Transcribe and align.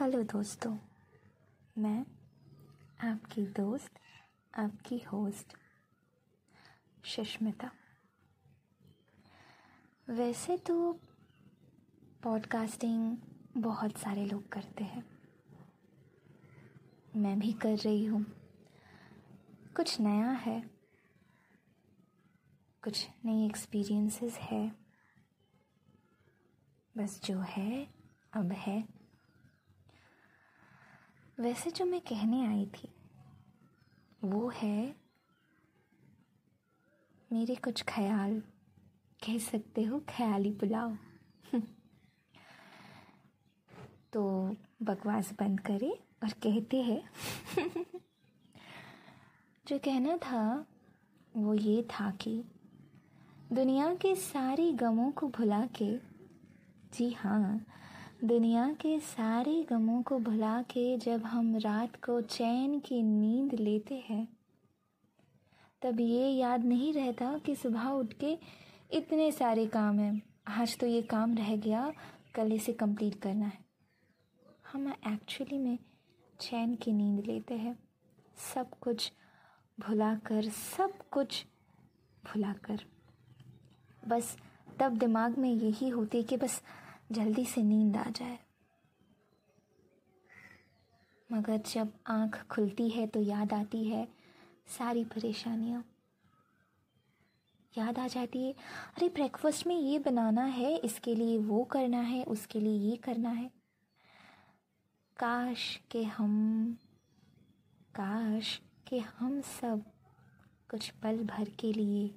Hello 0.00 0.22
दोस्तों, 0.22 0.78
मैं 1.78 2.06
आपकी 3.10 3.46
दोस्त, 3.46 3.90
आपकी 4.54 4.98
होस्ट 4.98 5.56
सुष्मिता 7.06 7.70
वैसे 10.08 10.56
तो 10.56 10.92
पॉडकास्टिंग 12.22 13.16
बहुत 13.56 13.96
सारे 13.96 14.26
लोग 14.26 14.48
करते 14.48 14.84
हैं। 14.84 15.04
मैं 17.16 17.38
भी 17.38 17.52
कर 17.52 17.76
रही 17.76 18.04
हूँ। 18.04 18.24
कुछ 19.76 20.00
नया 20.00 20.30
है, 20.30 20.60
कुछ 22.84 23.08
नई 23.24 23.46
एक्सपीरियंसेस 23.46 24.34
है। 24.34 24.68
बस 26.96 27.20
जो 27.24 27.38
है, 27.38 27.94
अब 28.32 28.52
है। 28.52 28.95
वैसे 31.40 31.70
जो 31.70 31.84
मैं 31.84 32.00
कहने 32.00 32.46
आई 32.46 32.66
थी, 32.66 32.88
वो 34.24 34.48
है 34.48 34.96
मेरे 37.32 37.54
कुछ 37.54 37.82
ख्याल। 37.82 38.40
कह 39.26 39.38
सकते 39.38 39.82
हो 39.84 40.00
ख्याली 40.08 40.50
पुलाव। 40.50 40.98
तो 44.12 44.56
बकवास 44.82 45.32
बंद 45.32 45.60
करे 45.60 46.04
और 46.22 46.30
कहते 46.30 46.82
हैं। 46.82 47.10
जो 49.68 49.78
कहना 49.78 50.16
था, 50.16 50.66
वो 51.36 51.54
ये 51.54 51.82
था 51.82 52.10
कि 52.10 52.44
दुनिया 53.52 53.94
के 53.94 54.14
सारे 54.14 54.72
गमों 54.72 55.10
को 55.10 55.28
भुला 55.28 55.66
के, 55.66 55.96
जी 56.94 57.10
हाँ 57.10 57.66
दुनिया 58.24 58.66
के 58.72 58.98
सारे 59.00 59.62
गमों 59.62 60.02
को 60.02 60.18
भुला 60.18 60.60
के 60.62 60.96
जब 60.96 61.24
हम 61.24 61.56
रात 61.56 61.96
को 61.96 62.20
चैन 62.20 62.78
की 62.80 63.02
नींद 63.02 63.54
लेते 63.54 63.94
हैं, 64.08 64.26
तब 65.82 66.00
ये 66.00 66.28
याद 66.28 66.64
नहीं 66.64 66.92
रहता 66.92 67.36
कि 67.38 67.54
सुबह 67.56 67.88
उठ 67.88 68.12
के 68.12 68.36
इतने 68.92 69.30
सारे 69.32 69.66
काम 69.66 69.98
हैं। 69.98 70.22
आज 70.48 70.76
तो 70.78 70.86
ये 70.86 71.02
काम 71.02 71.34
रह 71.34 71.56
गया, 71.56 71.92
कल 72.34 72.52
इसे 72.52 72.72
कंप्लीट 72.72 73.20
करना 73.20 73.46
है। 73.46 73.58
हम 74.72 74.88
एक्चुअली 74.88 75.58
में 75.58 75.78
चैन 76.40 76.74
की 76.74 76.92
नींद 76.92 77.24
लेते 77.26 77.54
हैं। 77.54 77.76
सब 78.54 78.78
कुछ 78.80 79.12
भुला 79.78 80.14
कर 80.26 80.48
सब 80.48 80.98
कुछ 81.10 81.44
भुला 82.24 82.52
कर 82.64 82.84
बस 84.08 84.36
तब 84.80 84.98
दिमाग 84.98 85.38
में 85.38 85.52
यही 85.52 85.88
होती 85.88 86.22
कि 86.22 86.36
बस 86.36 86.60
जल्दी 87.12 87.44
से 87.44 87.62
नींद 87.62 87.96
आ 87.96 88.10
जाए। 88.10 88.38
मगर 91.30 91.56
जब 91.66 91.92
आँख 92.06 92.46
खुलती 92.50 92.88
है 92.88 93.06
तो 93.06 93.20
याद 93.20 93.52
आती 93.52 93.84
है 93.84 94.06
सारी 94.68 95.04
परेशानियाँ। 95.04 95.84
याद 97.78 97.98
आ 97.98 98.06
जाती 98.08 98.42
है, 98.44 98.52
अरे 98.96 99.08
ब्रेकफास्ट 99.08 99.66
में 99.66 99.74
ये 99.76 99.98
बनाना 99.98 100.44
है, 100.44 100.76
इसके 100.76 101.14
लिए 101.14 101.38
वो 101.38 101.64
करना 101.64 102.00
है, 102.00 102.22
उसके 102.24 102.60
लिए 102.60 102.78
ये 102.90 102.96
करना 102.96 103.30
है। 103.30 103.50
काश 105.16 105.80
के 105.90 106.02
हम, 106.04 106.76
काश 107.94 108.60
के 108.86 108.98
हम 108.98 109.40
सब 109.40 109.84
कुछ 110.70 110.88
पल 111.02 111.18
भर 111.24 111.50
के 111.50 111.72
लिए 111.72 112.08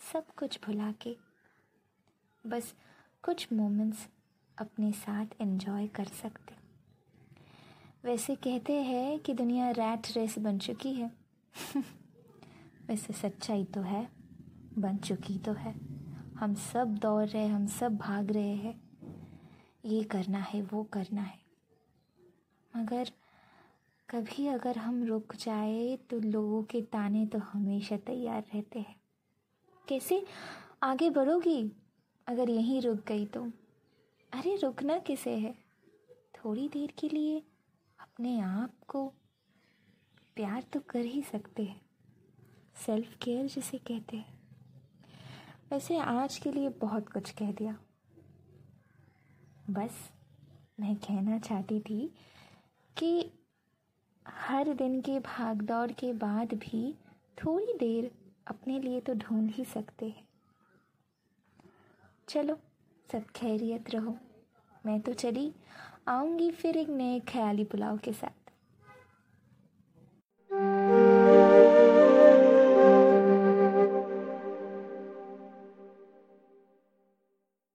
सब 0.00 0.34
कुछ 0.34 0.58
भुला 0.66 0.92
के, 0.92 1.16
बस 2.44 2.74
कुछ 3.24 3.52
मोमेंट्स 3.52 4.06
अपने 4.60 4.92
साथ 4.92 5.26
एंजॉय 5.40 5.86
कर 5.86 6.04
सकते। 6.04 6.54
वैसे 8.04 8.34
कहते 8.34 8.72
हैं 8.72 9.18
कि 9.18 9.34
दुनिया 9.34 9.70
रैट 9.70 10.02
रेस 10.16 10.38
बन 10.38 10.58
चुकी 10.58 10.94
है। 10.94 11.10
वैसे 12.88 13.12
सच्चाई 13.12 13.64
तो 13.64 13.80
है, 13.80 14.08
बन 14.78 14.96
चुकी 14.96 15.38
तो 15.38 15.52
है। 15.52 15.74
हम 16.36 16.54
सब 16.54 16.94
दौड़ 16.94 17.26
रहे 17.26 17.46
हम 17.46 17.66
सब 17.66 17.96
भाग 17.96 18.30
रहे 18.30 18.54
हैं। 18.54 18.80
ये 19.84 20.04
करना 20.04 20.38
है, 20.38 20.62
वो 20.62 20.84
करना 20.84 21.22
है। 21.22 21.38
मगर 22.76 23.10
कभी 24.10 24.46
अगर 24.46 24.76
हम 24.76 25.04
रुक 25.04 25.34
जाए 25.36 25.96
तो 25.96 26.18
लोगों 26.18 26.62
के 26.62 26.82
ताने 26.82 27.26
तो 27.26 27.38
हमेशा 27.38 27.96
तैयार 27.96 28.44
रहते 28.54 28.78
हैं। 28.78 29.00
कैसे? 29.88 30.26
आगे 30.82 31.10
बढ़ोगी? 31.10 31.72
अगर 32.26 32.50
यहीं 32.50 32.82
रुक 32.82 33.04
गई 33.06 33.26
तो। 33.26 33.52
अरे 34.32 34.56
रुकना 34.56 34.98
किसे 34.98 35.38
है? 35.38 35.54
थोड़ी 36.10 36.68
देर 36.68 36.94
के 36.98 37.08
लिए 37.08 37.42
अपने 38.00 38.40
आप 38.40 38.72
को 38.88 39.08
प्यार 40.36 40.62
तो 40.62 40.80
कर 40.80 41.00
ही 41.00 41.22
सकते 41.22 41.64
हैं। 41.64 41.80
सेल्फ 42.86 43.18
केयर 43.22 43.46
जिसे 43.46 43.78
कहते 43.78 44.16
हैं। 44.16 44.40
वैसे 45.70 45.98
आज 45.98 46.38
के 46.38 46.52
लिए 46.52 46.68
बहुत 46.68 47.08
कुछ 47.08 47.30
कह 47.30 47.52
दिया। 47.52 47.78
बस 49.70 50.10
मैं 50.80 50.96
कहना 50.96 51.38
चाहती 51.38 51.80
थी 51.80 52.14
कि 52.98 53.30
हर 54.28 54.74
दिन 54.74 55.00
के 55.00 55.20
भाग 55.20 55.62
दौड़ 55.62 55.92
के 55.92 56.12
बाद 56.12 56.54
भी 56.54 56.94
थोड़ी 57.44 57.74
देर 57.74 58.10
अपने 58.46 58.80
लिए 58.80 59.00
तो 59.00 59.14
ढूंढ 59.14 59.50
ही 59.50 59.64
सकते 59.64 60.08
हैं। 60.08 60.28
चलो 62.28 62.60
सब 63.12 63.24
खैरियत 63.36 63.90
रहो। 63.90 64.16
मैं 64.86 65.00
तो 65.00 65.12
चली 65.12 65.52
आऊँगी 66.08 66.50
फिर 66.50 66.76
एक 66.76 66.88
नए 66.88 67.20
ख्याली 67.20 67.64
पुलाव 67.64 67.98
के 67.98 68.12
साथ। 68.12 68.47